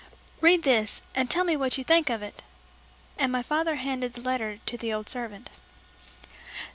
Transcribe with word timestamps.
"Read 0.39 0.63
this, 0.63 1.03
and 1.13 1.29
tell 1.29 1.43
me 1.43 1.55
what 1.55 1.77
you 1.77 1.83
think 1.83 2.09
of 2.09 2.23
it," 2.23 2.41
and 3.19 3.31
my 3.31 3.43
father 3.43 3.75
handed 3.75 4.13
the 4.13 4.21
letter 4.21 4.57
to 4.65 4.75
the 4.75 4.91
old 4.91 5.07
servant. 5.07 5.47